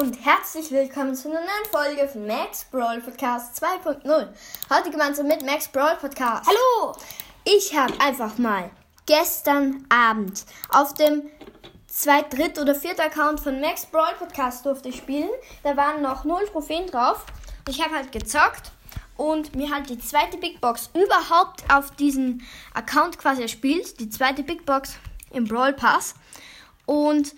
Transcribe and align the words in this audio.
und 0.00 0.24
herzlich 0.24 0.70
willkommen 0.70 1.14
zu 1.14 1.28
einer 1.28 1.40
neuen 1.40 1.70
Folge 1.70 2.08
von 2.08 2.26
Max 2.26 2.64
Brawl 2.64 3.02
Podcast 3.02 3.62
2.0. 3.62 4.28
Heute 4.70 4.90
gemeinsam 4.90 5.28
mit 5.28 5.44
Max 5.44 5.68
Brawl 5.68 5.94
Podcast. 5.96 6.48
Hallo! 6.48 6.96
Ich 7.44 7.76
habe 7.76 7.92
einfach 8.00 8.38
mal 8.38 8.70
gestern 9.04 9.84
Abend 9.90 10.46
auf 10.70 10.94
dem 10.94 11.24
zweit, 11.86 12.32
dritt 12.32 12.58
oder 12.58 12.74
vierten 12.74 13.02
Account 13.02 13.40
von 13.40 13.60
Max 13.60 13.84
Brawl 13.84 14.14
Podcast 14.18 14.64
durfte 14.64 14.88
ich 14.88 14.96
spielen. 14.96 15.28
Da 15.64 15.76
waren 15.76 16.00
noch 16.00 16.24
null 16.24 16.48
Trophäen 16.50 16.86
drauf. 16.86 17.26
Ich 17.68 17.84
habe 17.84 17.94
halt 17.94 18.10
gezockt 18.10 18.72
und 19.18 19.54
mir 19.54 19.70
halt 19.70 19.90
die 19.90 19.98
zweite 19.98 20.38
Big 20.38 20.62
Box 20.62 20.88
überhaupt 20.94 21.62
auf 21.70 21.90
diesen 21.90 22.42
Account 22.72 23.18
quasi 23.18 23.42
erspielt. 23.42 24.00
Die 24.00 24.08
zweite 24.08 24.44
Big 24.44 24.64
Box 24.64 24.94
im 25.30 25.44
Brawl 25.44 25.74
Pass. 25.74 26.14
Und 26.86 27.34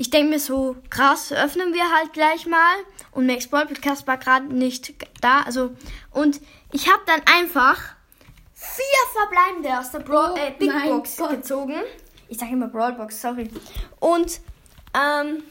ich 0.00 0.10
denke 0.10 0.30
mir 0.30 0.38
so, 0.38 0.76
krass, 0.90 1.32
öffnen 1.32 1.74
wir 1.74 1.82
halt 1.92 2.12
gleich 2.12 2.46
mal. 2.46 2.76
Und 3.10 3.26
Max 3.26 3.48
Brawl 3.48 3.66
Podcast 3.66 4.06
war 4.06 4.16
gerade 4.16 4.46
nicht 4.46 4.94
da. 5.20 5.42
Also, 5.42 5.74
und 6.12 6.40
ich 6.70 6.88
habe 6.88 7.02
dann 7.06 7.20
einfach 7.26 7.80
vier 8.54 8.84
verbleibende 9.12 9.76
aus 9.76 9.90
der 9.90 9.98
Brawl, 9.98 10.34
Oh 10.34 10.38
äh, 10.38 10.52
Big 10.56 10.70
Box 10.84 11.16
Gott. 11.16 11.30
gezogen. 11.30 11.74
Ich 12.28 12.38
sage 12.38 12.52
immer 12.52 12.68
Brawl 12.68 12.92
Box, 12.92 13.20
sorry. 13.20 13.50
Und 13.98 14.40
ähm, 14.94 15.42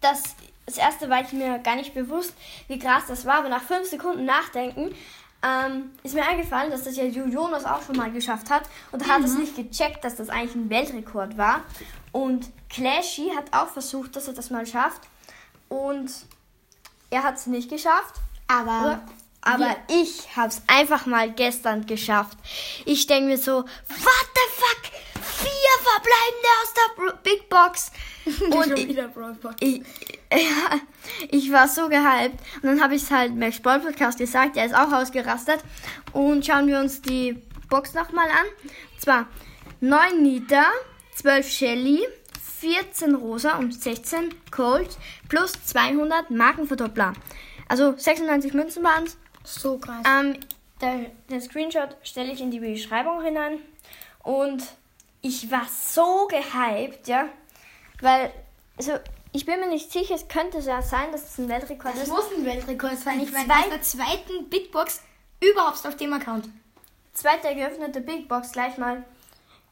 das, 0.00 0.36
das 0.64 0.78
erste 0.78 1.10
war 1.10 1.20
ich 1.22 1.32
mir 1.32 1.58
gar 1.58 1.74
nicht 1.74 1.94
bewusst, 1.94 2.32
wie 2.68 2.78
krass 2.78 3.04
das 3.08 3.26
war. 3.26 3.38
Aber 3.38 3.48
nach 3.48 3.62
fünf 3.62 3.88
Sekunden 3.88 4.24
Nachdenken 4.24 4.94
ähm, 5.42 5.90
ist 6.02 6.14
mir 6.14 6.26
eingefallen, 6.26 6.70
dass 6.70 6.84
das 6.84 6.96
ja 6.96 7.04
Jo- 7.04 7.26
Jonas 7.26 7.64
auch 7.64 7.82
schon 7.82 7.96
mal 7.96 8.10
geschafft 8.10 8.50
hat. 8.50 8.62
Und 8.92 9.02
er 9.02 9.08
hat 9.08 9.22
es 9.24 9.34
nicht 9.36 9.54
gecheckt, 9.56 10.04
dass 10.04 10.16
das 10.16 10.28
eigentlich 10.28 10.54
ein 10.54 10.70
Weltrekord 10.70 11.36
war. 11.38 11.60
Und 12.12 12.46
Clashy 12.70 13.30
hat 13.36 13.52
auch 13.52 13.68
versucht, 13.68 14.16
dass 14.16 14.26
er 14.28 14.34
das 14.34 14.50
mal 14.50 14.66
schafft. 14.66 15.02
Und 15.68 16.10
er 17.10 17.22
hat 17.22 17.36
es 17.36 17.46
nicht 17.46 17.70
geschafft. 17.70 18.14
Aber, 18.48 19.00
Aber 19.42 19.76
ich 19.88 20.36
habe 20.36 20.48
es 20.48 20.62
einfach 20.66 21.06
mal 21.06 21.30
gestern 21.32 21.86
geschafft. 21.86 22.38
Ich 22.84 23.06
denke 23.06 23.28
mir 23.28 23.38
so, 23.38 23.58
what 23.58 23.66
the 23.88 24.50
fuck? 24.56 24.92
Vier 25.22 25.82
verbleibende 25.82 26.48
aus 26.62 26.74
der 26.74 27.12
Big 27.22 27.48
Box. 27.48 27.90
Und 28.50 28.78
ich, 28.78 28.96
Brawl 29.14 29.36
ich, 29.60 29.78
ja, 30.32 30.80
ich 31.30 31.52
war 31.52 31.68
so 31.68 31.88
gehypt. 31.88 32.40
Und 32.56 32.64
dann 32.64 32.82
habe 32.82 32.96
ich 32.96 33.02
es 33.02 33.10
halt 33.10 33.34
Max 33.36 33.60
Ball 33.60 33.80
Podcast 33.80 34.18
gesagt. 34.18 34.56
Er 34.56 34.66
ist 34.66 34.74
auch 34.74 34.92
ausgerastet. 34.92 35.60
Und 36.12 36.44
schauen 36.44 36.66
wir 36.66 36.80
uns 36.80 37.00
die 37.00 37.40
Box 37.68 37.94
nochmal 37.94 38.26
an. 38.28 38.46
Und 38.92 39.00
zwar 39.00 39.28
9 39.80 40.22
Nita, 40.22 40.64
12 41.14 41.48
Shelly, 41.48 42.00
14 42.58 43.14
Rosa 43.14 43.58
und 43.58 43.80
16 43.80 44.34
Cold 44.50 44.88
plus 45.28 45.52
200 45.66 46.30
Markenverdoppler. 46.30 47.12
Also 47.68 47.94
96 47.96 48.54
Münzen 48.54 48.82
waren 48.82 49.04
es. 49.04 49.16
So 49.44 49.78
krass. 49.78 50.02
Ähm, 50.04 50.36
der, 50.80 51.10
den 51.30 51.40
Screenshot 51.40 51.96
stelle 52.02 52.32
ich 52.32 52.40
in 52.40 52.50
die 52.50 52.60
Beschreibung 52.60 53.22
hinein. 53.22 53.60
Und 54.22 54.64
ich 55.22 55.50
war 55.50 55.66
so 55.68 56.26
gehypt, 56.28 57.06
ja. 57.08 57.28
Weil, 58.00 58.32
also, 58.76 58.92
ich 59.32 59.44
bin 59.46 59.60
mir 59.60 59.68
nicht 59.68 59.92
sicher, 59.92 60.14
es 60.14 60.28
könnte 60.28 60.58
ja 60.58 60.82
sein, 60.82 61.12
dass 61.12 61.24
es 61.24 61.38
ein 61.38 61.48
Weltrekord 61.48 61.94
Das 61.94 62.04
ist. 62.04 62.08
muss 62.08 62.32
ein 62.36 62.44
Weltrekord 62.44 62.98
sein. 62.98 63.20
Ich 63.20 63.32
meine, 63.32 63.52
aus 63.52 63.68
der 63.68 63.82
zweiten 63.82 64.48
Big 64.48 64.72
Box 64.72 65.00
überhaupt 65.40 65.86
auf 65.86 65.96
dem 65.96 66.12
Account. 66.12 66.48
Zweite 67.12 67.54
geöffnete 67.54 68.00
Big 68.00 68.28
Box 68.28 68.52
gleich 68.52 68.78
mal. 68.78 69.04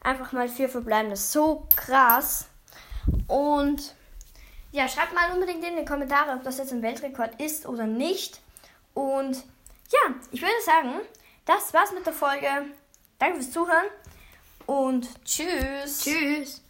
Einfach 0.03 0.33
mal 0.33 0.49
vier 0.49 0.69
verbleibende. 0.69 1.17
So 1.17 1.67
krass. 1.77 2.47
Und 3.27 3.95
ja, 4.73 4.89
schreibt 4.89 5.15
mal 5.15 5.31
unbedingt 5.33 5.65
in 5.65 5.77
die 5.77 5.85
Kommentare, 5.85 6.33
ob 6.33 6.43
das 6.43 6.59
jetzt 6.59 6.73
ein 6.73 6.83
Weltrekord 6.83 7.41
ist 7.41 7.67
oder 7.67 7.87
nicht. 7.87 8.41
Und 8.93 9.37
ja, 9.37 10.15
ich 10.33 10.41
würde 10.43 10.53
sagen, 10.65 11.01
das 11.45 11.73
war's 11.73 11.93
mit 11.93 12.05
der 12.07 12.13
Folge. 12.13 12.47
Danke 13.19 13.37
fürs 13.37 13.53
Zuhören 13.53 13.87
und 14.67 15.09
tschüss. 15.25 16.01
Tschüss. 16.03 16.64